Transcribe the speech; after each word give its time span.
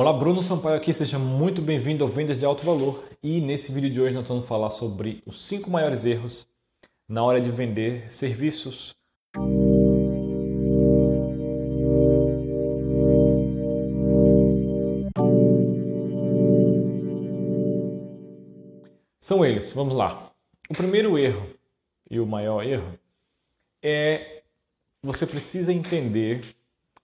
Olá, 0.00 0.14
Bruno 0.14 0.42
Sampaio 0.42 0.76
aqui, 0.76 0.94
seja 0.94 1.18
muito 1.18 1.60
bem-vindo 1.60 2.02
ao 2.02 2.08
Vendas 2.08 2.38
de 2.38 2.46
Alto 2.46 2.64
Valor. 2.64 3.04
E 3.22 3.38
nesse 3.38 3.70
vídeo 3.70 3.90
de 3.90 4.00
hoje 4.00 4.14
nós 4.14 4.26
vamos 4.26 4.46
falar 4.46 4.70
sobre 4.70 5.22
os 5.26 5.46
cinco 5.46 5.70
maiores 5.70 6.06
erros 6.06 6.48
na 7.06 7.22
hora 7.22 7.38
de 7.38 7.50
vender 7.50 8.10
serviços. 8.10 8.94
São 19.20 19.44
eles, 19.44 19.70
vamos 19.74 19.92
lá. 19.92 20.32
O 20.70 20.74
primeiro 20.74 21.18
erro 21.18 21.46
e 22.10 22.18
o 22.18 22.24
maior 22.24 22.64
erro 22.64 22.98
é 23.82 24.44
você 25.02 25.26
precisa 25.26 25.70
entender 25.70 26.56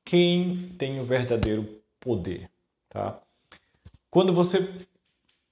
quem 0.03 0.75
tem 0.79 0.99
o 0.99 1.05
verdadeiro 1.05 1.83
poder. 2.01 2.56
Tá? 2.97 3.21
Quando 4.09 4.33
você 4.33 4.67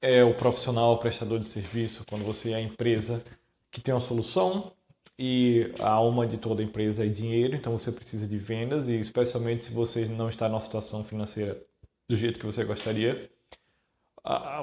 é 0.01 0.25
o 0.25 0.33
profissional, 0.33 0.95
o 0.95 0.99
prestador 0.99 1.39
de 1.39 1.45
serviço, 1.45 2.03
quando 2.09 2.25
você 2.25 2.53
é 2.53 2.55
a 2.55 2.61
empresa 2.61 3.23
que 3.71 3.83
tem 3.83 3.93
uma 3.93 4.01
solução 4.01 4.73
e 5.19 5.71
a 5.79 5.91
alma 5.91 6.27
de 6.27 6.39
toda 6.39 6.63
empresa 6.63 7.05
é 7.05 7.09
dinheiro, 7.09 7.55
então 7.55 7.79
você 7.79 7.93
precisa 7.93 8.27
de 8.27 8.39
vendas 8.39 8.89
e 8.89 8.99
especialmente 8.99 9.65
se 9.65 9.71
você 9.71 10.07
não 10.07 10.31
está 10.31 10.49
numa 10.49 10.61
situação 10.61 11.05
financeira 11.05 11.61
do 12.09 12.17
jeito 12.17 12.39
que 12.39 12.47
você 12.47 12.65
gostaria, 12.65 13.31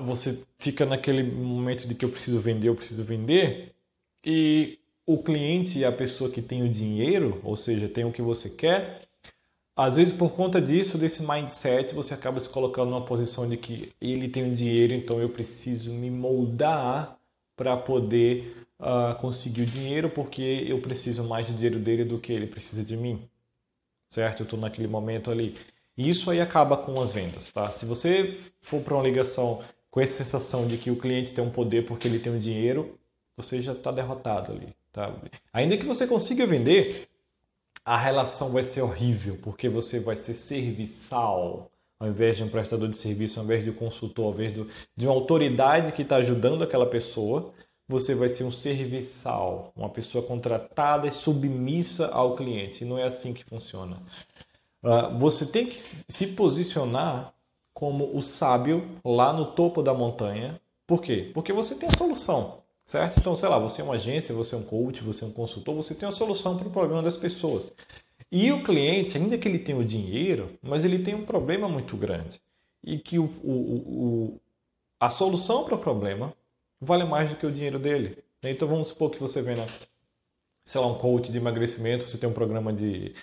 você 0.03 0.41
fica 0.57 0.83
naquele 0.83 1.21
momento 1.21 1.87
de 1.87 1.93
que 1.93 2.03
eu 2.03 2.09
preciso 2.09 2.39
vender, 2.39 2.69
eu 2.69 2.75
preciso 2.75 3.03
vender 3.03 3.75
e 4.25 4.79
o 5.05 5.21
cliente 5.21 5.77
e 5.77 5.85
a 5.85 5.91
pessoa 5.91 6.31
que 6.31 6.41
tem 6.41 6.63
o 6.63 6.69
dinheiro, 6.69 7.39
ou 7.43 7.55
seja, 7.55 7.87
tem 7.87 8.05
o 8.05 8.11
que 8.11 8.23
você 8.23 8.49
quer, 8.49 9.07
às 9.75 9.95
vezes, 9.95 10.13
por 10.13 10.31
conta 10.33 10.61
disso, 10.61 10.97
desse 10.97 11.23
mindset, 11.23 11.93
você 11.93 12.13
acaba 12.13 12.39
se 12.39 12.49
colocando 12.49 12.89
numa 12.89 13.05
posição 13.05 13.47
de 13.47 13.57
que 13.57 13.91
ele 14.01 14.27
tem 14.27 14.51
o 14.51 14.55
dinheiro, 14.55 14.93
então 14.93 15.19
eu 15.21 15.29
preciso 15.29 15.91
me 15.91 16.09
moldar 16.09 17.17
para 17.55 17.77
poder 17.77 18.65
uh, 18.79 19.15
conseguir 19.19 19.61
o 19.61 19.65
dinheiro, 19.65 20.09
porque 20.09 20.65
eu 20.67 20.81
preciso 20.81 21.23
mais 21.23 21.47
do 21.47 21.53
dinheiro 21.53 21.79
dele 21.79 22.03
do 22.03 22.19
que 22.19 22.33
ele 22.33 22.47
precisa 22.47 22.83
de 22.83 22.97
mim. 22.97 23.29
Certo? 24.09 24.41
Eu 24.41 24.43
estou 24.43 24.59
naquele 24.59 24.87
momento 24.87 25.31
ali. 25.31 25.57
Isso 25.97 26.29
aí 26.29 26.41
acaba 26.41 26.75
com 26.75 26.99
as 26.99 27.11
vendas. 27.11 27.49
Tá? 27.51 27.71
Se 27.71 27.85
você 27.85 28.39
for 28.61 28.81
para 28.81 28.95
uma 28.95 29.03
ligação 29.03 29.63
com 29.89 30.01
essa 30.01 30.23
sensação 30.23 30.67
de 30.67 30.77
que 30.77 30.91
o 30.91 30.97
cliente 30.97 31.33
tem 31.33 31.43
um 31.43 31.49
poder 31.49 31.85
porque 31.85 32.07
ele 32.07 32.19
tem 32.19 32.35
o 32.35 32.39
dinheiro, 32.39 32.97
você 33.37 33.61
já 33.61 33.71
está 33.71 33.91
derrotado 33.91 34.51
ali. 34.51 34.75
Tá? 34.91 35.13
Ainda 35.53 35.77
que 35.77 35.85
você 35.85 36.05
consiga 36.05 36.45
vender, 36.45 37.07
a 37.83 37.97
relação 37.97 38.51
vai 38.51 38.63
ser 38.63 38.81
horrível, 38.81 39.37
porque 39.41 39.67
você 39.67 39.99
vai 39.99 40.15
ser 40.15 40.33
serviçal, 40.33 41.71
ao 41.99 42.07
invés 42.07 42.37
de 42.37 42.43
um 42.43 42.49
prestador 42.49 42.89
de 42.89 42.97
serviço, 42.97 43.39
ao 43.39 43.45
invés 43.45 43.63
de 43.63 43.71
um 43.71 43.75
consultor, 43.75 44.25
ao 44.25 44.33
invés 44.33 44.53
de 44.95 45.05
uma 45.05 45.13
autoridade 45.13 45.91
que 45.91 46.01
está 46.01 46.17
ajudando 46.17 46.63
aquela 46.63 46.85
pessoa, 46.85 47.53
você 47.87 48.15
vai 48.15 48.29
ser 48.29 48.43
um 48.43 48.51
serviçal, 48.51 49.73
uma 49.75 49.89
pessoa 49.89 50.25
contratada 50.25 51.07
e 51.07 51.11
submissa 51.11 52.07
ao 52.07 52.35
cliente. 52.35 52.83
E 52.83 52.87
não 52.87 52.97
é 52.97 53.03
assim 53.03 53.33
que 53.33 53.43
funciona. 53.43 54.01
Uh, 54.81 55.17
você 55.17 55.45
tem 55.45 55.67
que 55.67 55.79
se 55.79 56.27
posicionar 56.27 57.33
como 57.73 58.15
o 58.17 58.21
sábio 58.21 58.99
lá 59.03 59.33
no 59.33 59.53
topo 59.53 59.83
da 59.83 59.93
montanha. 59.93 60.59
Por 60.87 61.01
quê? 61.01 61.29
Porque 61.33 61.53
você 61.53 61.75
tem 61.75 61.89
a 61.89 61.97
solução. 61.97 62.60
Certo? 62.91 63.21
Então, 63.21 63.37
sei 63.37 63.47
lá, 63.47 63.57
você 63.57 63.79
é 63.79 63.85
uma 63.85 63.93
agência, 63.93 64.35
você 64.35 64.53
é 64.53 64.57
um 64.57 64.63
coach, 64.63 65.01
você 65.01 65.23
é 65.23 65.27
um 65.27 65.31
consultor, 65.31 65.73
você 65.73 65.95
tem 65.95 66.05
uma 66.05 66.13
solução 66.13 66.57
para 66.57 66.67
o 66.67 66.71
problema 66.71 67.01
das 67.01 67.15
pessoas. 67.15 67.71
E 68.29 68.51
o 68.51 68.63
cliente, 68.65 69.15
ainda 69.15 69.37
que 69.37 69.47
ele 69.47 69.59
tenha 69.59 69.77
o 69.77 69.85
dinheiro, 69.85 70.59
mas 70.61 70.83
ele 70.83 71.01
tem 71.01 71.15
um 71.15 71.23
problema 71.25 71.69
muito 71.69 71.95
grande. 71.95 72.41
E 72.83 72.99
que 72.99 73.17
o, 73.17 73.27
o, 73.41 74.33
o 74.33 74.41
a 74.99 75.09
solução 75.09 75.63
para 75.63 75.75
o 75.75 75.77
problema 75.77 76.33
vale 76.81 77.05
mais 77.05 77.29
do 77.29 77.37
que 77.37 77.45
o 77.45 77.51
dinheiro 77.51 77.79
dele. 77.79 78.21
Então 78.43 78.67
vamos 78.67 78.89
supor 78.89 79.09
que 79.09 79.21
você 79.21 79.41
venha, 79.41 79.67
sei 80.65 80.81
lá, 80.81 80.87
um 80.87 80.97
coach 80.97 81.31
de 81.31 81.37
emagrecimento, 81.37 82.05
você 82.05 82.17
tem 82.17 82.29
um 82.29 82.33
programa 82.33 82.73
de 82.73 83.15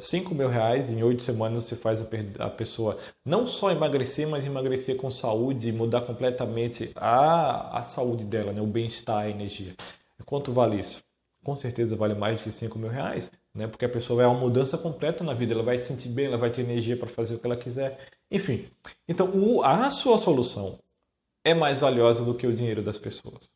5 0.00 0.34
mil 0.34 0.48
reais, 0.48 0.90
em 0.90 1.02
oito 1.02 1.22
semanas 1.22 1.64
você 1.64 1.76
faz 1.76 2.00
a, 2.38 2.48
pessoa 2.48 2.98
não 3.24 3.46
só 3.46 3.70
emagrecer, 3.70 4.26
mas 4.26 4.46
emagrecer 4.46 4.96
com 4.96 5.10
saúde, 5.10 5.70
mudar 5.70 6.00
completamente 6.02 6.90
a, 6.96 7.78
a 7.78 7.82
saúde 7.82 8.24
dela, 8.24 8.52
né? 8.52 8.60
o 8.60 8.66
bem-estar, 8.66 9.24
a 9.24 9.30
energia. 9.30 9.74
Quanto 10.24 10.52
vale 10.52 10.78
isso? 10.78 11.02
Com 11.44 11.54
certeza 11.54 11.94
vale 11.94 12.14
mais 12.14 12.38
do 12.38 12.44
que 12.44 12.50
5 12.50 12.78
mil 12.78 12.88
reais, 12.88 13.30
né? 13.54 13.66
porque 13.66 13.84
a 13.84 13.88
pessoa 13.88 14.16
vai 14.16 14.26
uma 14.26 14.40
mudança 14.40 14.78
completa 14.78 15.22
na 15.22 15.34
vida, 15.34 15.52
ela 15.52 15.62
vai 15.62 15.76
se 15.76 15.88
sentir 15.88 16.08
bem, 16.08 16.26
ela 16.26 16.38
vai 16.38 16.50
ter 16.50 16.62
energia 16.62 16.96
para 16.96 17.08
fazer 17.08 17.34
o 17.34 17.38
que 17.38 17.46
ela 17.46 17.56
quiser. 17.56 17.98
Enfim, 18.30 18.68
então 19.06 19.30
o, 19.34 19.62
a 19.62 19.90
sua 19.90 20.16
solução 20.16 20.78
é 21.44 21.54
mais 21.54 21.78
valiosa 21.78 22.24
do 22.24 22.34
que 22.34 22.46
o 22.46 22.54
dinheiro 22.54 22.82
das 22.82 22.96
pessoas. 22.98 23.48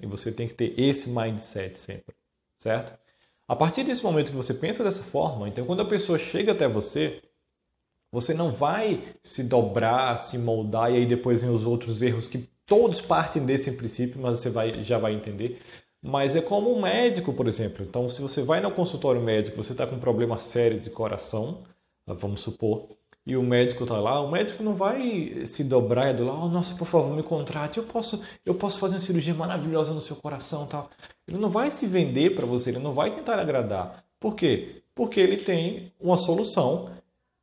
E 0.00 0.06
você 0.06 0.30
tem 0.30 0.46
que 0.46 0.54
ter 0.54 0.78
esse 0.78 1.10
mindset 1.10 1.76
sempre, 1.76 2.14
certo? 2.58 3.07
A 3.48 3.56
partir 3.56 3.82
desse 3.82 4.02
momento 4.02 4.30
que 4.30 4.36
você 4.36 4.52
pensa 4.52 4.84
dessa 4.84 5.02
forma, 5.02 5.48
então 5.48 5.64
quando 5.64 5.80
a 5.80 5.86
pessoa 5.86 6.18
chega 6.18 6.52
até 6.52 6.68
você, 6.68 7.22
você 8.12 8.34
não 8.34 8.52
vai 8.52 9.14
se 9.22 9.42
dobrar, 9.42 10.18
se 10.18 10.36
moldar 10.36 10.92
e 10.92 10.96
aí 10.96 11.06
depois 11.06 11.40
vem 11.40 11.50
os 11.50 11.64
outros 11.64 12.02
erros 12.02 12.28
que 12.28 12.46
todos 12.66 13.00
partem 13.00 13.44
desse 13.44 13.72
princípio, 13.72 14.20
mas 14.20 14.40
você 14.40 14.50
vai, 14.50 14.84
já 14.84 14.98
vai 14.98 15.14
entender. 15.14 15.60
Mas 16.02 16.36
é 16.36 16.42
como 16.42 16.72
um 16.72 16.82
médico, 16.82 17.32
por 17.32 17.48
exemplo. 17.48 17.84
Então, 17.84 18.08
se 18.08 18.20
você 18.20 18.42
vai 18.42 18.60
no 18.60 18.70
consultório 18.70 19.20
médico, 19.20 19.56
você 19.56 19.72
está 19.72 19.86
com 19.86 19.96
um 19.96 20.00
problema 20.00 20.38
sério 20.38 20.78
de 20.78 20.90
coração, 20.90 21.64
vamos 22.06 22.42
supor, 22.42 22.88
e 23.26 23.36
o 23.36 23.42
médico 23.42 23.82
está 23.84 23.98
lá, 23.98 24.20
o 24.20 24.30
médico 24.30 24.62
não 24.62 24.74
vai 24.74 25.44
se 25.44 25.64
dobrar 25.64 26.10
e 26.10 26.16
do 26.16 26.26
lá, 26.26 26.44
oh, 26.44 26.48
nossa, 26.48 26.74
por 26.74 26.86
favor, 26.86 27.14
me 27.14 27.22
contrate, 27.22 27.78
eu 27.78 27.84
posso, 27.84 28.22
eu 28.44 28.54
posso 28.54 28.78
fazer 28.78 28.94
uma 28.94 29.00
cirurgia 29.00 29.34
maravilhosa 29.34 29.92
no 29.92 30.00
seu 30.00 30.16
coração, 30.16 30.66
tal. 30.66 30.90
Ele 31.28 31.36
não 31.36 31.50
vai 31.50 31.70
se 31.70 31.86
vender 31.86 32.34
para 32.34 32.46
você, 32.46 32.70
ele 32.70 32.78
não 32.78 32.92
vai 32.92 33.14
tentar 33.14 33.38
agradar. 33.38 34.02
Por 34.18 34.34
quê? 34.34 34.82
Porque 34.94 35.20
ele 35.20 35.36
tem 35.36 35.92
uma 36.00 36.16
solução 36.16 36.90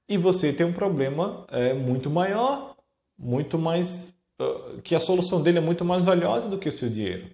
e 0.10 0.18
você 0.18 0.52
tem 0.52 0.66
um 0.66 0.74
problema 0.74 1.46
é, 1.50 1.74
muito 1.74 2.10
maior, 2.10 2.76
muito 3.18 3.60
mais 3.60 4.14
uh, 4.42 4.82
que 4.82 4.96
a 4.96 5.00
solução 5.00 5.42
dele 5.42 5.60
é 5.60 5.62
muito 5.62 5.86
mais 5.86 6.04
valiosa 6.04 6.50
do 6.50 6.58
que 6.58 6.68
o 6.68 6.72
seu 6.72 6.90
dinheiro, 6.90 7.28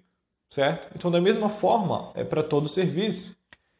certo? 0.50 0.92
Então, 0.94 1.10
da 1.10 1.20
mesma 1.20 1.48
forma, 1.48 2.12
é 2.14 2.22
para 2.22 2.42
todo 2.42 2.68
serviço. 2.68 3.34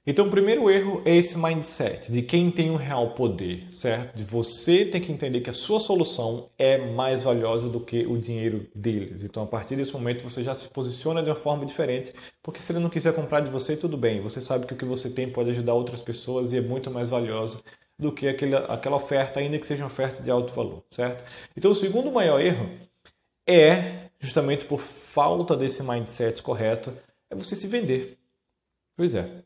Então, 0.04 0.26
o 0.26 0.30
primeiro 0.30 0.68
erro 0.68 1.00
é 1.04 1.16
esse 1.16 1.38
mindset 1.38 2.10
de 2.10 2.22
quem 2.22 2.50
tem 2.50 2.70
um 2.72 2.76
real 2.76 3.14
poder, 3.14 3.72
certo? 3.72 4.16
De 4.16 4.24
você 4.24 4.84
ter 4.84 4.98
que 4.98 5.12
entender 5.12 5.40
que 5.42 5.50
a 5.50 5.52
sua 5.52 5.78
solução 5.78 6.50
é 6.58 6.76
mais 6.76 7.22
valiosa 7.22 7.68
do 7.68 7.78
que 7.78 8.04
o 8.04 8.18
dinheiro 8.18 8.66
deles. 8.74 9.22
Então, 9.22 9.44
a 9.44 9.46
partir 9.46 9.76
desse 9.76 9.92
momento, 9.92 10.24
você 10.24 10.42
já 10.42 10.56
se 10.56 10.66
posiciona 10.68 11.22
de 11.22 11.30
uma 11.30 11.36
forma 11.36 11.64
diferente, 11.64 12.12
porque 12.42 12.60
se 12.60 12.72
ele 12.72 12.80
não 12.80 12.90
quiser 12.90 13.14
comprar 13.14 13.40
de 13.40 13.50
você, 13.50 13.76
tudo 13.76 13.96
bem. 13.96 14.20
Você 14.20 14.40
sabe 14.40 14.66
que 14.66 14.74
o 14.74 14.76
que 14.76 14.84
você 14.84 15.08
tem 15.08 15.30
pode 15.30 15.50
ajudar 15.50 15.74
outras 15.74 16.02
pessoas 16.02 16.52
e 16.52 16.56
é 16.56 16.60
muito 16.60 16.90
mais 16.90 17.08
valiosa 17.08 17.62
do 17.96 18.10
que 18.10 18.26
aquele, 18.26 18.56
aquela 18.56 18.96
oferta, 18.96 19.38
ainda 19.38 19.56
que 19.56 19.66
seja 19.66 19.84
uma 19.84 19.90
oferta 19.90 20.20
de 20.20 20.30
alto 20.32 20.52
valor, 20.52 20.82
certo? 20.90 21.24
Então, 21.56 21.70
o 21.70 21.76
segundo 21.76 22.10
maior 22.10 22.40
erro 22.40 22.69
é, 23.46 24.10
justamente 24.19 24.64
por 24.64 24.80
falta 24.80 25.56
desse 25.56 25.80
mindset 25.82 26.42
correto, 26.42 26.92
é 27.30 27.36
você 27.36 27.54
se 27.54 27.69
vender. 27.69 28.19
Pois 28.96 29.14
é. 29.14 29.44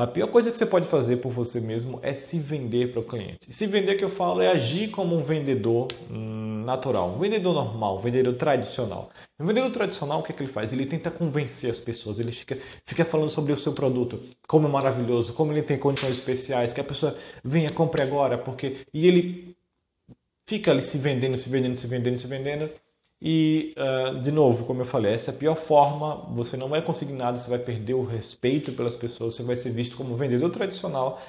A 0.00 0.06
pior 0.06 0.28
coisa 0.28 0.50
que 0.50 0.56
você 0.56 0.64
pode 0.64 0.86
fazer 0.86 1.18
por 1.18 1.30
você 1.30 1.60
mesmo 1.60 2.00
é 2.02 2.14
se 2.14 2.38
vender 2.38 2.90
para 2.90 3.00
o 3.00 3.04
cliente. 3.04 3.52
Se 3.52 3.66
vender 3.66 3.96
que 3.96 4.04
eu 4.04 4.08
falo 4.08 4.40
é 4.40 4.48
agir 4.48 4.90
como 4.90 5.14
um 5.14 5.22
vendedor 5.22 5.88
natural, 6.08 7.10
um 7.10 7.18
vendedor 7.18 7.52
normal, 7.52 7.98
um 7.98 8.00
vendedor 8.00 8.32
tradicional. 8.32 9.10
O 9.38 9.44
vendedor 9.44 9.70
tradicional, 9.70 10.20
o 10.20 10.22
que, 10.22 10.32
é 10.32 10.34
que 10.34 10.42
ele 10.42 10.50
faz? 10.50 10.72
Ele 10.72 10.86
tenta 10.86 11.10
convencer 11.10 11.70
as 11.70 11.78
pessoas, 11.78 12.18
ele 12.18 12.32
fica, 12.32 12.56
fica 12.86 13.04
falando 13.04 13.28
sobre 13.28 13.52
o 13.52 13.58
seu 13.58 13.74
produto, 13.74 14.22
como 14.48 14.66
é 14.66 14.70
maravilhoso, 14.70 15.34
como 15.34 15.52
ele 15.52 15.60
tem 15.60 15.76
condições 15.76 16.12
especiais, 16.12 16.72
que 16.72 16.80
a 16.80 16.84
pessoa 16.84 17.14
venha, 17.44 17.68
compre 17.68 18.00
agora, 18.00 18.38
porque. 18.38 18.78
E 18.94 19.06
ele 19.06 19.54
fica 20.46 20.70
ali 20.70 20.80
se 20.80 20.96
vendendo, 20.96 21.36
se 21.36 21.46
vendendo, 21.46 21.76
se 21.76 21.86
vendendo, 21.86 22.16
se 22.16 22.26
vendendo 22.26 22.70
e, 23.22 23.74
uh, 23.76 24.18
de 24.20 24.30
novo, 24.30 24.64
como 24.64 24.80
eu 24.80 24.86
falei, 24.86 25.12
essa 25.12 25.30
é 25.30 25.34
a 25.34 25.36
pior 25.36 25.54
forma. 25.54 26.26
Você 26.34 26.56
não 26.56 26.68
vai 26.68 26.80
conseguir 26.80 27.12
nada, 27.12 27.36
você 27.36 27.50
vai 27.50 27.58
perder 27.58 27.94
o 27.94 28.04
respeito 28.04 28.72
pelas 28.72 28.94
pessoas, 28.94 29.34
você 29.34 29.42
vai 29.42 29.56
ser 29.56 29.70
visto 29.70 29.96
como 29.96 30.16
vendedor 30.16 30.50
tradicional. 30.50 31.20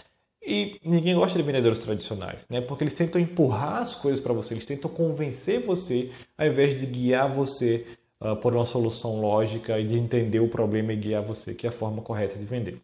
E 0.41 0.79
ninguém 0.83 1.13
gosta 1.13 1.37
de 1.37 1.43
vendedores 1.43 1.77
tradicionais, 1.79 2.45
né? 2.49 2.61
Porque 2.61 2.83
eles 2.83 2.95
tentam 2.95 3.21
empurrar 3.21 3.77
as 3.81 3.93
coisas 3.93 4.19
para 4.19 4.33
você, 4.33 4.53
eles 4.53 4.65
tentam 4.65 4.89
convencer 4.89 5.59
você 5.59 6.11
ao 6.37 6.47
invés 6.47 6.79
de 6.79 6.85
guiar 6.85 7.31
você 7.31 7.85
uh, 8.21 8.35
por 8.37 8.55
uma 8.55 8.65
solução 8.65 9.19
lógica 9.19 9.79
e 9.79 9.85
de 9.85 9.97
entender 9.97 10.39
o 10.39 10.47
problema 10.47 10.93
e 10.93 10.95
guiar 10.95 11.21
você, 11.21 11.53
que 11.53 11.67
é 11.67 11.69
a 11.69 11.73
forma 11.73 12.01
correta 12.01 12.39
de 12.39 12.45
vender. 12.45 12.81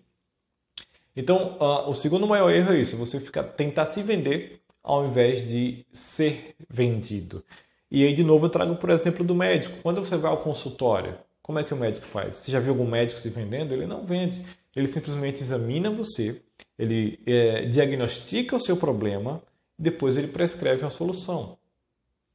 Então, 1.15 1.57
uh, 1.59 1.89
o 1.89 1.95
segundo 1.95 2.27
maior 2.27 2.51
erro 2.51 2.73
é 2.73 2.79
isso: 2.79 2.97
você 2.97 3.19
ficar, 3.19 3.43
tentar 3.43 3.85
se 3.87 4.03
vender 4.03 4.61
ao 4.83 5.07
invés 5.07 5.47
de 5.47 5.85
ser 5.91 6.55
vendido. 6.69 7.43
E 7.89 8.05
aí, 8.05 8.13
de 8.13 8.23
novo, 8.23 8.45
eu 8.45 8.49
trago 8.49 8.75
por 8.75 8.89
exemplo 8.89 9.23
do 9.23 9.33
médico. 9.35 9.77
Quando 9.81 10.01
você 10.01 10.17
vai 10.17 10.31
ao 10.31 10.41
consultório, 10.41 11.17
como 11.41 11.59
é 11.59 11.63
que 11.63 11.73
o 11.73 11.77
médico 11.77 12.05
faz? 12.07 12.35
Você 12.35 12.51
já 12.51 12.59
viu 12.59 12.71
algum 12.71 12.85
médico 12.87 13.19
se 13.19 13.29
vendendo? 13.29 13.73
Ele 13.73 13.85
não 13.85 14.05
vende. 14.05 14.45
Ele 14.75 14.87
simplesmente 14.87 15.41
examina 15.41 15.89
você, 15.89 16.41
ele 16.77 17.19
é, 17.25 17.65
diagnostica 17.65 18.55
o 18.55 18.59
seu 18.59 18.77
problema, 18.77 19.41
depois 19.79 20.17
ele 20.17 20.27
prescreve 20.27 20.83
uma 20.83 20.91
solução. 20.91 21.57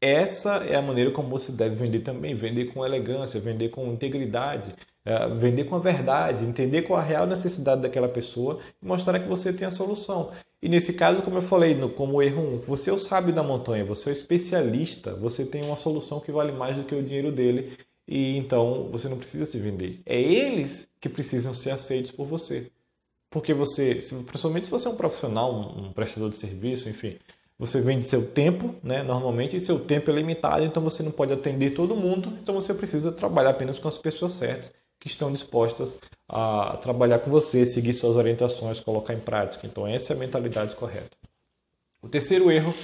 Essa 0.02 0.56
é 0.56 0.74
a 0.74 0.82
maneira 0.82 1.12
como 1.12 1.28
você 1.28 1.52
deve 1.52 1.76
vender 1.76 2.00
também. 2.00 2.34
Vender 2.34 2.72
com 2.74 2.84
elegância, 2.84 3.38
vender 3.38 3.68
com 3.68 3.86
integridade, 3.86 4.74
é, 5.04 5.28
vender 5.28 5.64
com 5.64 5.76
a 5.76 5.78
verdade, 5.78 6.44
entender 6.44 6.82
qual 6.82 6.98
a 6.98 7.02
real 7.02 7.24
necessidade 7.24 7.82
daquela 7.82 8.08
pessoa 8.08 8.58
e 8.82 8.84
mostrar 8.84 9.20
que 9.20 9.28
você 9.28 9.52
tem 9.52 9.64
a 9.64 9.70
solução. 9.70 10.32
E 10.60 10.68
nesse 10.68 10.92
caso, 10.92 11.22
como 11.22 11.38
eu 11.38 11.42
falei, 11.42 11.76
no, 11.76 11.88
como 11.88 12.20
erro 12.20 12.42
1, 12.42 12.54
um, 12.54 12.58
você 12.58 12.90
é 12.90 12.92
o 12.92 12.98
sábio 12.98 13.32
da 13.32 13.44
montanha, 13.44 13.84
você 13.84 14.08
é 14.08 14.12
o 14.12 14.16
especialista, 14.16 15.14
você 15.14 15.44
tem 15.44 15.62
uma 15.62 15.76
solução 15.76 16.18
que 16.18 16.32
vale 16.32 16.50
mais 16.50 16.76
do 16.76 16.82
que 16.82 16.96
o 16.96 17.02
dinheiro 17.02 17.30
dele 17.30 17.78
e 18.06 18.36
então 18.36 18.88
você 18.90 19.08
não 19.08 19.18
precisa 19.18 19.44
se 19.44 19.56
vender. 19.56 20.00
É 20.04 20.20
eles 20.20 20.88
que 21.00 21.08
precisam 21.08 21.54
ser 21.54 21.70
aceitos 21.70 22.10
por 22.10 22.26
você. 22.26 22.70
Porque 23.30 23.54
você, 23.54 24.00
principalmente 24.26 24.64
se 24.64 24.70
você 24.70 24.88
é 24.88 24.90
um 24.90 24.96
profissional, 24.96 25.52
um 25.76 25.92
prestador 25.92 26.28
de 26.28 26.38
serviço, 26.38 26.88
enfim, 26.88 27.18
você 27.62 27.80
vende 27.80 28.02
seu 28.02 28.26
tempo, 28.26 28.74
né, 28.82 29.04
normalmente, 29.04 29.54
e 29.54 29.60
seu 29.60 29.78
tempo 29.78 30.10
é 30.10 30.14
limitado, 30.14 30.64
então 30.64 30.82
você 30.82 31.00
não 31.00 31.12
pode 31.12 31.32
atender 31.32 31.74
todo 31.74 31.94
mundo, 31.94 32.36
então 32.42 32.56
você 32.56 32.74
precisa 32.74 33.12
trabalhar 33.12 33.50
apenas 33.50 33.78
com 33.78 33.86
as 33.86 33.96
pessoas 33.96 34.32
certas 34.32 34.72
que 34.98 35.06
estão 35.06 35.30
dispostas 35.30 35.96
a 36.28 36.76
trabalhar 36.82 37.20
com 37.20 37.30
você, 37.30 37.64
seguir 37.64 37.92
suas 37.92 38.16
orientações, 38.16 38.80
colocar 38.80 39.14
em 39.14 39.20
prática. 39.20 39.64
Então, 39.64 39.86
essa 39.86 40.12
é 40.12 40.16
a 40.16 40.18
mentalidade 40.18 40.74
correta. 40.74 41.16
O 42.02 42.08
terceiro 42.08 42.50
erro 42.50 42.74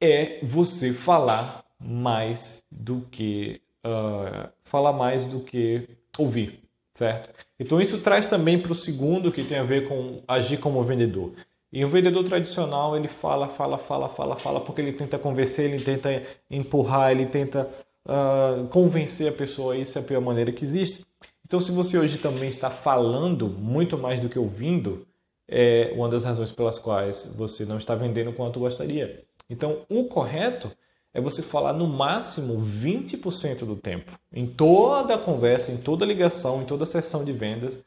é 0.00 0.38
você 0.42 0.94
falar 0.94 1.62
mais 1.78 2.62
do 2.72 3.02
que 3.10 3.60
uh, 3.84 4.48
falar 4.64 4.94
mais 4.94 5.26
do 5.26 5.40
que 5.40 5.86
ouvir, 6.16 6.60
certo? 6.94 7.28
Então 7.60 7.78
isso 7.78 7.98
traz 8.00 8.24
também 8.24 8.58
para 8.58 8.72
o 8.72 8.74
segundo 8.74 9.30
que 9.30 9.44
tem 9.44 9.58
a 9.58 9.64
ver 9.64 9.86
com 9.86 10.22
agir 10.26 10.58
como 10.58 10.82
vendedor. 10.82 11.32
E 11.72 11.84
o 11.84 11.88
vendedor 11.88 12.24
tradicional 12.24 12.96
ele 12.96 13.08
fala, 13.08 13.48
fala, 13.48 13.78
fala, 13.78 14.08
fala, 14.08 14.36
fala 14.36 14.60
porque 14.60 14.80
ele 14.80 14.92
tenta 14.92 15.18
convencer, 15.18 15.70
ele 15.70 15.84
tenta 15.84 16.22
empurrar, 16.50 17.10
ele 17.10 17.26
tenta 17.26 17.68
uh, 18.06 18.66
convencer 18.68 19.28
a 19.28 19.32
pessoa. 19.32 19.76
Isso 19.76 19.98
é 19.98 20.00
a 20.00 20.04
pior 20.04 20.20
maneira 20.20 20.50
que 20.50 20.64
existe. 20.64 21.04
Então, 21.44 21.60
se 21.60 21.70
você 21.70 21.98
hoje 21.98 22.18
também 22.18 22.48
está 22.48 22.70
falando 22.70 23.48
muito 23.48 23.96
mais 23.98 24.20
do 24.20 24.28
que 24.28 24.38
ouvindo, 24.38 25.06
é 25.46 25.92
uma 25.94 26.08
das 26.08 26.24
razões 26.24 26.52
pelas 26.52 26.78
quais 26.78 27.30
você 27.34 27.64
não 27.64 27.78
está 27.78 27.94
vendendo 27.94 28.32
quanto 28.32 28.60
gostaria. 28.60 29.24
Então, 29.48 29.80
o 29.88 30.04
correto 30.04 30.70
é 31.12 31.20
você 31.20 31.42
falar 31.42 31.72
no 31.72 31.86
máximo 31.86 32.54
20% 32.56 33.60
do 33.64 33.76
tempo. 33.76 34.12
Em 34.32 34.46
toda 34.46 35.14
a 35.14 35.18
conversa, 35.18 35.72
em 35.72 35.78
toda 35.78 36.04
a 36.04 36.08
ligação, 36.08 36.62
em 36.62 36.66
toda 36.66 36.84
a 36.84 36.86
sessão 36.86 37.24
de 37.24 37.32
vendas, 37.32 37.78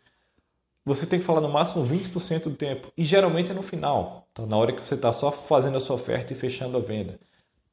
você 0.94 1.06
tem 1.06 1.20
que 1.20 1.26
falar 1.26 1.42
no 1.42 1.50
máximo 1.50 1.86
20% 1.86 2.44
do 2.44 2.56
tempo. 2.56 2.92
E 2.98 3.04
geralmente 3.04 3.52
é 3.52 3.54
no 3.54 3.64
final, 3.64 4.28
então, 4.32 4.46
na 4.46 4.58
hora 4.58 4.74
que 4.74 4.86
você 4.86 4.96
está 4.96 5.12
só 5.14 5.32
fazendo 5.32 5.78
a 5.78 5.80
sua 5.80 5.96
oferta 5.96 6.34
e 6.34 6.36
fechando 6.36 6.78
a 6.78 6.82
venda. 6.82 7.20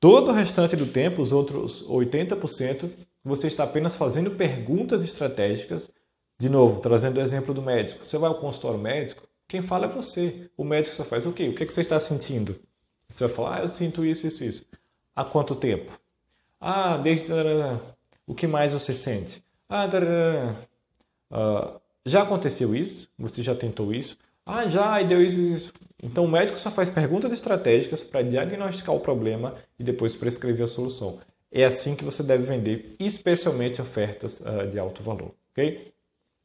Todo 0.01 0.31
o 0.31 0.35
restante 0.35 0.77
do 0.77 0.87
tempo, 0.87 1.21
os 1.21 1.33
outros 1.33 1.85
80%, 1.89 2.91
você 3.25 3.49
está 3.49 3.65
apenas 3.65 3.95
fazendo 3.95 4.31
perguntas 4.33 5.03
estratégicas. 5.03 5.91
De 6.39 6.49
novo, 6.49 6.81
trazendo 6.81 7.19
o 7.19 7.21
exemplo 7.21 7.53
do 7.53 7.61
médico. 7.61 8.05
Você 8.05 8.17
vai 8.17 8.29
ao 8.29 8.39
consultório 8.39 8.79
médico, 8.79 9.27
quem 9.49 9.63
fala 9.63 9.87
é 9.87 9.89
você. 9.89 10.51
O 10.57 10.63
médico 10.63 10.95
só 10.95 11.05
faz 11.05 11.27
o 11.27 11.33
quê? 11.33 11.49
O 11.49 11.55
que, 11.55 11.65
é 11.65 11.67
que 11.67 11.73
você 11.73 11.81
está 11.81 11.99
sentindo? 11.99 12.61
Você 13.09 13.27
vai 13.27 13.35
falar, 13.35 13.57
ah, 13.57 13.63
eu 13.63 13.69
sinto 13.69 14.05
isso, 14.05 14.27
isso, 14.27 14.45
isso. 14.45 14.67
Há 15.17 15.25
quanto 15.25 15.57
tempo? 15.57 15.99
Ah, 16.61 16.97
desde. 16.99 17.33
O 18.27 18.35
que 18.35 18.47
mais 18.47 18.73
você 18.73 18.95
sente? 18.95 19.43
Ah, 19.69 19.89
uh, 21.31 21.81
já 22.05 22.23
aconteceu 22.23 22.75
isso? 22.75 23.09
Você 23.19 23.43
já 23.43 23.55
tentou 23.55 23.93
isso? 23.93 24.17
Ah, 24.45 24.67
já, 24.67 25.01
e 25.03 25.07
deu 25.07 25.23
isso, 25.23 25.41
isso. 25.41 25.73
Então 26.03 26.25
o 26.25 26.29
médico 26.29 26.59
só 26.59 26.71
faz 26.71 26.91
perguntas 26.91 27.33
estratégicas 27.33 28.03
para 28.03 28.23
diagnosticar 28.23 28.95
o 28.95 29.01
problema 29.01 29.55
e 29.79 29.85
depois 29.85 30.17
prescrever 30.17 30.65
a 30.65 30.69
solução. 30.69 31.19
É 31.51 31.65
assim 31.65 31.95
que 31.95 32.05
você 32.05 32.23
deve 32.23 32.45
vender, 32.45 32.95
especialmente 32.99 33.81
ofertas 33.81 34.41
uh, 34.41 34.67
de 34.71 34.79
alto 34.79 35.03
valor, 35.03 35.35
ok? 35.53 35.93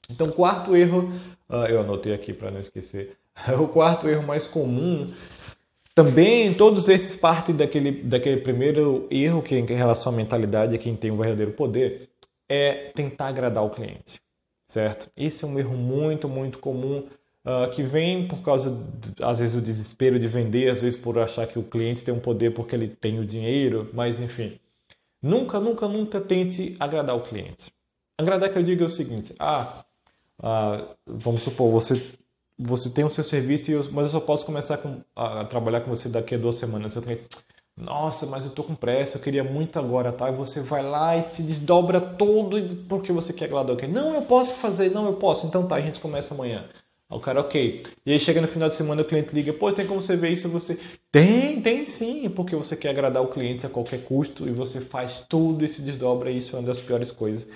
Então, 0.09 0.29
quarto 0.31 0.75
erro, 0.75 1.13
uh, 1.49 1.65
eu 1.69 1.79
anotei 1.79 2.13
aqui 2.13 2.33
para 2.33 2.51
não 2.51 2.59
esquecer. 2.59 3.17
o 3.59 3.67
quarto 3.67 4.07
erro 4.07 4.23
mais 4.23 4.45
comum 4.47 5.11
também 5.95 6.51
todos 6.55 6.89
esses 6.89 7.15
partem 7.15 7.55
daquele, 7.55 7.91
daquele 7.91 8.41
primeiro 8.41 9.07
erro 9.11 9.43
que 9.43 9.55
em 9.55 9.65
relação 9.65 10.11
à 10.11 10.15
mentalidade, 10.15 10.73
é 10.73 10.77
quem 10.79 10.95
tem 10.95 11.11
o 11.11 11.17
verdadeiro 11.17 11.51
poder, 11.51 12.09
é 12.49 12.91
tentar 12.95 13.27
agradar 13.27 13.63
o 13.63 13.69
cliente, 13.69 14.19
certo? 14.73 15.09
Esse 15.15 15.45
é 15.45 15.47
um 15.47 15.59
erro 15.59 15.77
muito, 15.77 16.27
muito 16.27 16.57
comum 16.57 17.03
uh, 17.45 17.69
que 17.71 17.83
vem 17.83 18.27
por 18.27 18.41
causa, 18.41 18.75
às 19.21 19.37
vezes, 19.37 19.53
do 19.53 19.61
desespero 19.61 20.19
de 20.19 20.27
vender, 20.27 20.71
às 20.71 20.81
vezes 20.81 20.99
por 20.99 21.19
achar 21.19 21.45
que 21.45 21.59
o 21.59 21.63
cliente 21.63 22.03
tem 22.03 22.13
um 22.13 22.19
poder 22.19 22.53
porque 22.53 22.75
ele 22.75 22.87
tem 22.87 23.19
o 23.19 23.25
dinheiro, 23.25 23.89
mas 23.93 24.19
enfim. 24.19 24.59
Nunca, 25.21 25.59
nunca, 25.59 25.87
nunca 25.87 26.19
tente 26.19 26.75
agradar 26.79 27.15
o 27.15 27.21
cliente. 27.21 27.71
Agradar 28.17 28.49
que 28.49 28.57
eu 28.57 28.63
digo 28.63 28.83
é 28.83 28.87
o 28.87 28.89
seguinte, 28.89 29.33
ah, 29.39 29.85
ah 30.41 30.95
vamos 31.05 31.43
supor, 31.43 31.69
você 31.71 32.01
você 32.57 32.89
tem 32.89 33.03
o 33.03 33.09
seu 33.09 33.23
serviço, 33.23 33.71
mas 33.91 34.05
eu 34.05 34.11
só 34.11 34.19
posso 34.19 34.45
começar 34.45 34.77
com, 34.77 35.01
a, 35.15 35.43
trabalhar 35.45 35.81
com 35.81 35.89
você 35.89 36.07
daqui 36.07 36.35
a 36.35 36.37
duas 36.37 36.55
semanas. 36.55 36.95
Nossa, 37.75 38.25
mas 38.25 38.45
eu 38.45 38.51
tô 38.51 38.63
com 38.63 38.75
pressa, 38.75 39.17
eu 39.17 39.21
queria 39.21 39.43
muito 39.43 39.79
agora, 39.79 40.11
tá? 40.11 40.29
E 40.29 40.35
você 40.35 40.59
vai 40.59 40.83
lá 40.83 41.17
e 41.17 41.23
se 41.23 41.41
desdobra 41.41 41.99
todo 41.99 42.59
porque 42.87 43.11
você 43.11 43.33
quer 43.33 43.45
agradar 43.45 43.71
alguém. 43.71 43.89
Não, 43.89 44.13
eu 44.13 44.21
posso 44.23 44.53
fazer, 44.55 44.91
não, 44.91 45.05
eu 45.05 45.13
posso. 45.13 45.47
Então 45.47 45.67
tá, 45.67 45.75
a 45.75 45.81
gente 45.81 45.99
começa 45.99 46.33
amanhã. 46.33 46.69
o 47.09 47.19
cara, 47.19 47.41
ok. 47.41 47.83
E 48.05 48.11
aí 48.11 48.19
chega 48.19 48.41
no 48.41 48.47
final 48.47 48.69
de 48.69 48.75
semana 48.75 49.01
o 49.01 49.05
cliente 49.05 49.33
liga, 49.33 49.53
pô, 49.53 49.71
tem 49.71 49.87
como 49.87 50.01
você 50.01 50.15
ver 50.15 50.31
isso? 50.31 50.47
Você, 50.49 50.79
tem, 51.11 51.61
tem 51.61 51.83
sim, 51.85 52.29
porque 52.29 52.55
você 52.55 52.75
quer 52.75 52.89
agradar 52.89 53.23
o 53.23 53.27
cliente 53.27 53.65
a 53.65 53.69
qualquer 53.69 54.03
custo 54.03 54.47
e 54.47 54.51
você 54.51 54.81
faz 54.81 55.25
tudo 55.27 55.65
e 55.65 55.69
se 55.69 55.81
desdobra. 55.81 56.31
E 56.31 56.37
isso 56.37 56.55
é 56.55 56.59
uma 56.59 56.67
das 56.67 56.79
piores 56.79 57.11
coisas 57.11 57.47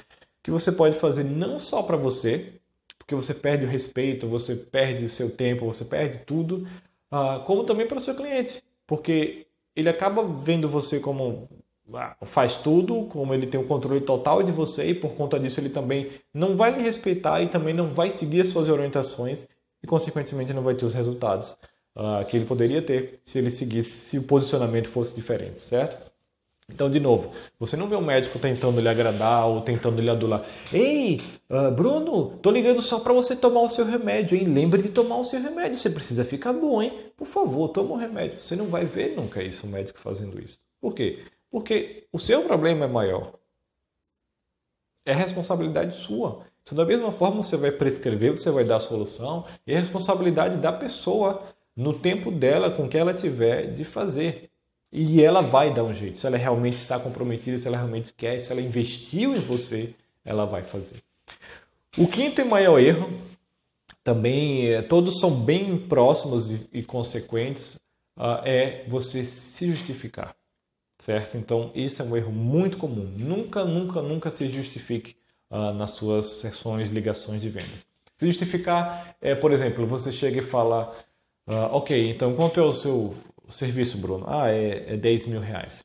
que 0.48 0.52
você 0.52 0.72
pode 0.72 0.98
fazer 0.98 1.26
não 1.26 1.60
só 1.60 1.84
para 1.84 1.98
você, 1.98 2.54
porque 2.98 3.14
você 3.14 3.34
perde 3.34 3.66
o 3.66 3.70
respeito, 3.70 4.28
você 4.28 4.56
perde 4.56 5.06
o 5.06 5.10
seu 5.10 5.30
tempo, 5.30 5.66
você 5.66 5.84
perde 5.84 6.20
tudo, 6.20 6.66
uh, 7.12 7.44
como 7.46 7.66
também 7.66 7.86
para 7.86 7.98
o 7.98 8.00
seu 8.02 8.16
cliente, 8.16 8.64
porque 8.86 9.47
ele 9.78 9.90
acaba 9.90 10.24
vendo 10.24 10.68
você 10.68 11.00
como 11.00 11.48
ah, 11.94 12.18
faz 12.26 12.56
tudo, 12.56 13.06
como 13.06 13.32
ele 13.32 13.46
tem 13.46 13.60
o 13.60 13.68
controle 13.68 14.02
total 14.02 14.42
de 14.42 14.52
você 14.52 14.88
e 14.88 14.96
por 14.96 15.12
conta 15.12 15.40
disso 15.40 15.60
ele 15.60 15.70
também 15.70 16.10
não 16.34 16.58
vai 16.58 16.76
lhe 16.76 16.82
respeitar 16.82 17.42
e 17.44 17.48
também 17.48 17.76
não 17.76 17.94
vai 17.94 18.10
seguir 18.10 18.42
as 18.42 18.48
suas 18.48 18.68
orientações 18.70 19.48
e 19.84 19.86
consequentemente 19.86 20.52
não 20.52 20.64
vai 20.64 20.74
ter 20.74 20.84
os 20.84 20.96
resultados 20.96 21.52
uh, 21.96 22.26
que 22.28 22.36
ele 22.36 22.46
poderia 22.48 22.82
ter 22.82 23.22
se 23.24 23.38
ele 23.38 23.52
seguisse, 23.52 23.92
se 23.92 24.18
o 24.18 24.24
posicionamento 24.24 24.90
fosse 24.90 25.14
diferente, 25.14 25.62
certo? 25.62 26.12
Então, 26.70 26.90
de 26.90 27.00
novo, 27.00 27.34
você 27.58 27.78
não 27.78 27.88
vê 27.88 27.96
um 27.96 28.06
médico 28.06 28.38
tentando 28.40 28.82
lhe 28.82 28.90
agradar 28.90 29.48
ou 29.48 29.62
tentando 29.62 30.02
lhe 30.02 30.10
adular. 30.10 30.46
Ei, 30.72 31.22
uh, 31.50 31.72
Bruno, 31.72 32.38
tô 32.40 32.52
ligando 32.52 32.82
só 32.82 33.00
para 33.00 33.14
você 33.14 33.38
tomar 33.38 33.62
o 33.62 33.70
seu 33.70 33.86
remédio, 33.86 34.38
hein? 34.38 34.46
Lembre 34.46 34.82
de 34.82 34.90
tomar 34.90 35.18
o 35.18 35.24
seu 35.24 35.42
remédio, 35.42 35.80
você 35.80 35.90
precisa 35.90 36.26
ficar 36.26 36.52
bom, 36.52 36.82
hein? 36.82 37.12
Por 37.16 37.26
favor, 37.26 37.70
toma 37.70 37.94
o 37.94 37.98
remédio. 37.98 38.42
Você 38.42 38.56
não 38.56 38.68
vai 38.68 38.86
ver 38.86 39.16
nunca 39.16 39.42
isso, 39.42 39.66
um 39.66 39.70
médico 39.70 40.00
fazendo 40.00 40.42
isso. 40.42 40.60
Por 40.82 40.94
quê? 40.94 41.26
Porque 41.50 42.06
o 42.12 42.20
seu 42.20 42.44
problema 42.44 42.84
é 42.84 42.88
maior. 42.88 43.40
É 45.06 45.14
responsabilidade 45.14 45.96
sua. 45.96 46.46
Então, 46.64 46.78
da 46.78 46.86
mesma 46.86 47.14
forma, 47.14 47.44
você 47.44 47.56
vai 47.56 47.72
prescrever, 47.72 48.38
você 48.38 48.52
vai 48.52 48.66
dar 48.66 48.76
a 48.76 48.82
solução, 48.82 49.46
e 49.66 49.72
é 49.72 49.80
responsabilidade 49.80 50.58
da 50.58 50.74
pessoa, 50.74 51.44
no 51.74 51.98
tempo 51.98 52.30
dela, 52.30 52.70
com 52.72 52.90
que 52.90 52.98
ela 52.98 53.14
tiver 53.14 53.72
de 53.72 53.86
fazer. 53.86 54.52
E 54.92 55.22
ela 55.22 55.42
vai 55.42 55.74
dar 55.74 55.84
um 55.84 55.94
jeito. 55.94 56.20
Se 56.20 56.28
ela 56.28 56.38
realmente 56.38 56.78
está 56.78 57.00
comprometida, 57.00 57.58
se 57.58 57.68
ela 57.68 57.78
realmente 57.78 58.14
quer, 58.14 58.40
se 58.40 58.52
ela 58.52 58.62
investiu 58.62 59.36
em 59.36 59.40
você, 59.40 59.94
ela 60.24 60.46
vai 60.46 60.64
fazer. 60.64 61.02
O 61.98 62.08
quinto 62.08 62.42
e 62.42 62.46
maior 62.46 62.80
erro, 62.80 63.10
também 64.04 64.68
é, 64.68 64.82
todos 64.82 65.20
são 65.20 65.32
bem 65.32 65.78
próximos 65.78 66.52
e, 66.72 66.82
consequentes, 66.84 67.76
uh, 68.18 68.42
é 68.46 68.86
você 68.88 69.26
se 69.26 69.70
justificar. 69.70 70.36
Certo? 71.00 71.38
Então, 71.38 71.72
isso 71.76 72.02
é 72.02 72.06
um 72.06 72.16
erro 72.16 72.32
muito 72.32 72.78
comum. 72.78 73.04
Nunca, 73.18 73.66
nunca, 73.66 74.02
nunca 74.02 74.32
se 74.32 74.48
justifique 74.50 75.16
uh, 75.52 75.74
nas 75.74 75.92
suas 75.92 76.26
sessões, 76.42 76.90
ligações 76.90 77.42
de 77.42 77.50
vendas. 77.50 77.86
Se 78.18 78.26
justificar 78.26 79.16
é, 79.22 79.36
por 79.36 79.52
exemplo, 79.52 79.86
você 79.86 80.12
chega 80.12 80.40
e 80.40 80.44
fala, 80.44 80.92
uh, 81.48 81.76
ok, 81.76 82.10
então 82.10 82.36
quanto 82.36 82.60
é 82.60 82.64
o 82.64 82.74
seu 82.74 83.14
o 83.48 83.52
serviço, 83.52 83.98
Bruno? 83.98 84.26
Ah, 84.28 84.50
é, 84.50 84.94
é 84.94 84.98
10 84.98 85.28
mil 85.28 85.40
reais. 85.40 85.80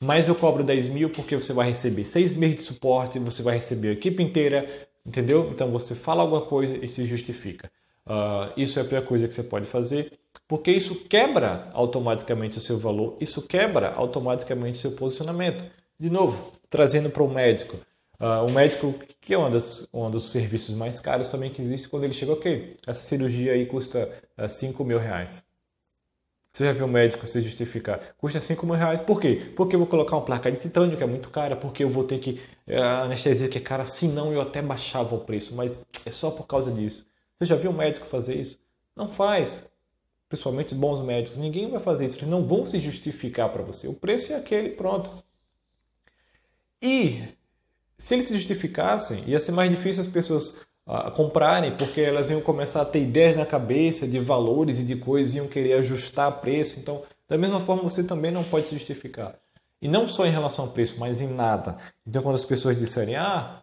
Mas 0.00 0.28
eu 0.28 0.34
cobro 0.34 0.62
10 0.62 0.88
mil 0.88 1.10
porque 1.10 1.36
você 1.36 1.52
vai 1.52 1.68
receber 1.68 2.04
seis 2.04 2.36
meses 2.36 2.56
de 2.56 2.62
suporte, 2.62 3.18
você 3.18 3.42
vai 3.42 3.54
receber 3.54 3.88
a 3.88 3.92
equipe 3.92 4.22
inteira, 4.22 4.88
entendeu? 5.06 5.50
Então 5.50 5.70
você 5.70 5.94
fala 5.94 6.22
alguma 6.22 6.42
coisa 6.42 6.76
e 6.76 6.88
se 6.88 7.04
justifica. 7.04 7.70
Uh, 8.06 8.52
isso 8.56 8.78
é 8.78 8.82
a 8.82 8.84
pior 8.84 9.04
coisa 9.04 9.28
que 9.28 9.34
você 9.34 9.42
pode 9.42 9.66
fazer, 9.66 10.18
porque 10.46 10.70
isso 10.70 10.94
quebra 11.08 11.70
automaticamente 11.74 12.58
o 12.58 12.60
seu 12.60 12.78
valor, 12.78 13.16
isso 13.20 13.42
quebra 13.42 13.92
automaticamente 13.92 14.78
o 14.78 14.80
seu 14.80 14.92
posicionamento. 14.92 15.64
De 15.98 16.08
novo, 16.08 16.52
trazendo 16.70 17.10
para 17.10 17.22
o 17.22 17.28
médico. 17.28 17.76
Uh, 18.20 18.44
o 18.46 18.50
médico, 18.50 18.94
que 19.20 19.34
é 19.34 19.38
um, 19.38 19.50
das, 19.50 19.86
um 19.92 20.10
dos 20.10 20.30
serviços 20.30 20.74
mais 20.74 20.98
caros 20.98 21.28
também 21.28 21.50
que 21.50 21.62
existe, 21.62 21.88
quando 21.88 22.04
ele 22.04 22.14
chega, 22.14 22.32
ok, 22.32 22.76
essa 22.86 23.00
cirurgia 23.00 23.52
aí 23.52 23.66
custa 23.66 24.08
uh, 24.36 24.42
ah, 24.44 24.48
5 24.48 24.84
mil 24.84 24.98
reais. 24.98 25.42
Você 26.52 26.64
já 26.64 26.72
viu 26.72 26.86
o 26.86 26.88
médico 26.88 27.26
se 27.26 27.40
justificar? 27.40 28.14
Custa 28.16 28.40
5 28.40 28.66
mil 28.66 28.74
reais. 28.74 29.00
Por 29.00 29.20
quê? 29.20 29.52
Porque 29.54 29.76
eu 29.76 29.80
vou 29.80 29.88
colocar 29.88 30.16
uma 30.16 30.24
placa 30.24 30.50
de 30.50 30.58
titânio 30.60 30.96
que 30.96 31.02
é 31.02 31.06
muito 31.06 31.30
cara, 31.30 31.56
porque 31.56 31.84
eu 31.84 31.88
vou 31.90 32.04
ter 32.04 32.18
que. 32.18 32.40
Eh, 32.66 32.80
a 32.80 33.02
anestesia 33.02 33.48
que 33.48 33.58
é 33.58 33.60
cara, 33.60 33.84
senão 33.84 34.32
eu 34.32 34.40
até 34.40 34.60
baixava 34.60 35.14
o 35.14 35.20
preço, 35.20 35.54
mas 35.54 35.84
é 36.04 36.10
só 36.10 36.30
por 36.30 36.46
causa 36.46 36.70
disso. 36.72 37.06
Você 37.38 37.46
já 37.46 37.56
viu 37.56 37.70
um 37.70 37.76
médico 37.76 38.06
fazer 38.06 38.34
isso? 38.34 38.58
Não 38.96 39.08
faz. 39.08 39.64
Principalmente 40.28 40.74
bons 40.74 41.00
médicos. 41.00 41.38
Ninguém 41.38 41.70
vai 41.70 41.80
fazer 41.80 42.06
isso. 42.06 42.16
Eles 42.16 42.28
não 42.28 42.44
vão 42.44 42.66
se 42.66 42.80
justificar 42.80 43.50
para 43.50 43.62
você. 43.62 43.86
O 43.86 43.94
preço 43.94 44.32
é 44.32 44.36
aquele, 44.36 44.70
pronto. 44.70 45.22
E 46.82 47.22
se 47.96 48.14
eles 48.14 48.26
se 48.26 48.36
justificassem, 48.36 49.24
ia 49.28 49.38
ser 49.40 49.52
mais 49.52 49.70
difícil 49.70 50.02
as 50.02 50.08
pessoas 50.08 50.54
uh, 50.88 51.10
comprarem, 51.12 51.76
porque 51.76 52.00
elas 52.00 52.30
iam 52.30 52.40
começar 52.40 52.80
a 52.80 52.84
ter 52.84 53.02
ideias 53.02 53.36
na 53.36 53.44
cabeça 53.44 54.08
de 54.08 54.18
valores 54.18 54.78
e 54.78 54.84
de 54.84 54.96
coisas, 54.96 55.34
iam 55.34 55.46
querer 55.46 55.74
ajustar 55.74 56.40
preço. 56.40 56.80
Então, 56.80 57.02
da 57.28 57.36
mesma 57.36 57.60
forma, 57.60 57.82
você 57.82 58.02
também 58.02 58.30
não 58.30 58.42
pode 58.42 58.68
se 58.68 58.74
justificar. 58.74 59.38
E 59.80 59.86
não 59.86 60.08
só 60.08 60.26
em 60.26 60.30
relação 60.30 60.64
ao 60.64 60.72
preço, 60.72 60.98
mas 60.98 61.20
em 61.20 61.28
nada. 61.28 61.78
Então, 62.06 62.22
quando 62.22 62.36
as 62.36 62.44
pessoas 62.44 62.76
disserem, 62.76 63.16
ah, 63.16 63.62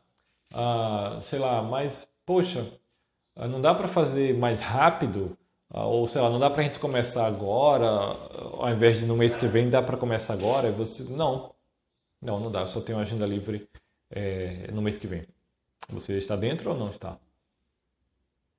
ah 0.54 1.20
sei 1.24 1.40
lá, 1.40 1.62
mas, 1.64 2.08
poxa, 2.26 2.72
ah, 3.36 3.48
não 3.48 3.60
dá 3.60 3.74
para 3.74 3.88
fazer 3.88 4.34
mais 4.38 4.60
rápido, 4.60 5.38
ah, 5.70 5.86
ou 5.86 6.08
sei 6.08 6.22
lá, 6.22 6.30
não 6.30 6.40
dá 6.40 6.50
para 6.50 6.62
a 6.62 6.64
gente 6.64 6.80
começar 6.80 7.26
agora, 7.26 7.88
ao 7.88 8.70
invés 8.70 9.00
de 9.00 9.06
no 9.06 9.18
mês 9.18 9.36
que 9.36 9.48
vem, 9.48 9.70
dá 9.70 9.82
para 9.82 9.98
começar 9.98 10.34
agora? 10.34 10.72
Você, 10.72 11.04
não, 11.04 11.54
não, 12.22 12.40
não 12.40 12.52
dá, 12.52 12.62
eu 12.62 12.68
só 12.68 12.82
tenho 12.82 13.00
agenda 13.00 13.26
livre 13.26 13.68
é, 14.12 14.70
no 14.72 14.82
mês 14.82 14.98
que 14.98 15.08
vem. 15.08 15.35
Você 15.90 16.18
está 16.18 16.36
dentro 16.36 16.72
ou 16.72 16.78
não 16.78 16.90
está? 16.90 17.18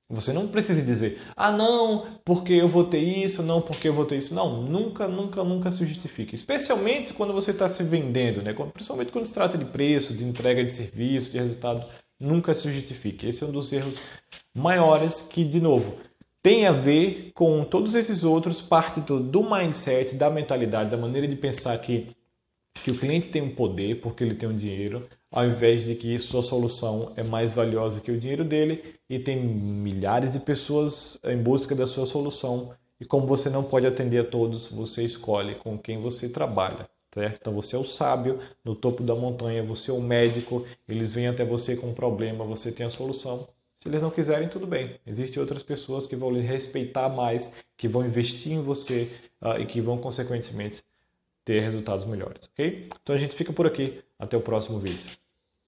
Você 0.09 0.31
não 0.31 0.47
precisa 0.47 0.81
dizer, 0.81 1.21
ah, 1.35 1.51
não, 1.51 2.19
porque 2.23 2.53
eu 2.53 2.69
vou 2.69 2.85
ter 2.85 2.99
isso, 2.99 3.43
não, 3.43 3.61
porque 3.61 3.89
eu 3.89 3.93
vou 3.93 4.05
ter 4.05 4.17
isso. 4.17 4.33
Não, 4.33 4.61
nunca, 4.61 5.05
nunca, 5.05 5.43
nunca 5.43 5.69
se 5.69 5.85
justifique. 5.85 6.33
Especialmente 6.33 7.13
quando 7.13 7.33
você 7.33 7.51
está 7.51 7.67
se 7.67 7.83
vendendo, 7.83 8.41
né? 8.41 8.53
principalmente 8.73 9.11
quando 9.11 9.25
se 9.25 9.33
trata 9.33 9.57
de 9.57 9.65
preço, 9.65 10.13
de 10.13 10.23
entrega 10.23 10.63
de 10.63 10.71
serviço, 10.71 11.31
de 11.31 11.39
resultado, 11.39 11.85
nunca 12.17 12.53
se 12.53 12.71
justifique. 12.71 13.27
Esse 13.27 13.43
é 13.43 13.47
um 13.47 13.51
dos 13.51 13.73
erros 13.73 13.99
maiores 14.55 15.21
que, 15.21 15.43
de 15.43 15.59
novo, 15.59 15.97
tem 16.41 16.65
a 16.65 16.71
ver 16.71 17.31
com 17.33 17.65
todos 17.65 17.93
esses 17.93 18.23
outros, 18.23 18.61
parte 18.61 19.01
do, 19.01 19.19
do 19.19 19.43
mindset, 19.43 20.15
da 20.15 20.29
mentalidade, 20.29 20.89
da 20.89 20.95
maneira 20.95 21.27
de 21.27 21.35
pensar 21.35 21.77
que, 21.79 22.15
que 22.81 22.91
o 22.91 22.97
cliente 22.97 23.27
tem 23.27 23.41
um 23.41 23.53
poder 23.53 23.99
porque 23.99 24.23
ele 24.23 24.35
tem 24.35 24.47
um 24.47 24.55
dinheiro, 24.55 25.05
ao 25.31 25.45
invés 25.45 25.85
de 25.85 25.95
que 25.95 26.17
sua 26.19 26.41
solução 26.41 27.13
é 27.15 27.23
mais 27.23 27.51
valiosa 27.51 27.99
que 27.99 28.11
o 28.11 28.19
dinheiro 28.19 28.43
dele 28.43 28.95
e 29.09 29.19
tem 29.19 29.37
milhares 29.37 30.33
de 30.33 30.39
pessoas 30.39 31.19
em 31.23 31.37
busca 31.37 31.75
da 31.75 31.85
sua 31.85 32.05
solução 32.05 32.71
e 32.99 33.05
como 33.05 33.27
você 33.27 33.49
não 33.49 33.63
pode 33.63 33.85
atender 33.85 34.19
a 34.19 34.23
todos, 34.23 34.67
você 34.67 35.03
escolhe 35.03 35.55
com 35.55 35.77
quem 35.77 35.99
você 35.99 36.27
trabalha, 36.27 36.89
certo? 37.13 37.37
Então 37.41 37.53
você 37.53 37.75
é 37.75 37.79
o 37.79 37.83
sábio 37.83 38.39
no 38.63 38.73
topo 38.75 39.03
da 39.03 39.13
montanha, 39.13 39.63
você 39.63 39.91
é 39.91 39.93
o 39.93 40.01
médico, 40.01 40.65
eles 40.87 41.13
vêm 41.13 41.27
até 41.27 41.45
você 41.45 41.75
com 41.75 41.89
um 41.89 41.93
problema, 41.93 42.43
você 42.43 42.71
tem 42.71 42.85
a 42.85 42.89
solução. 42.89 43.47
Se 43.79 43.87
eles 43.87 44.01
não 44.01 44.09
quiserem, 44.09 44.49
tudo 44.49 44.65
bem. 44.65 44.99
Existem 45.05 45.39
outras 45.39 45.61
pessoas 45.61 46.07
que 46.07 46.15
vão 46.15 46.31
lhe 46.31 46.41
respeitar 46.41 47.09
mais, 47.09 47.49
que 47.77 47.87
vão 47.87 48.03
investir 48.03 48.53
em 48.53 48.61
você 48.61 49.11
uh, 49.39 49.61
e 49.61 49.65
que 49.67 49.79
vão, 49.79 49.99
consequentemente, 49.99 50.83
ter 51.47 51.61
resultados 51.61 52.05
melhores, 52.05 52.49
ok? 52.51 52.89
Então 53.01 53.15
a 53.15 53.17
gente 53.17 53.33
fica 53.33 53.53
por 53.53 53.65
aqui. 53.65 54.03
Até 54.19 54.35
o 54.35 54.41
próximo 54.41 54.79
vídeo. 54.79 55.17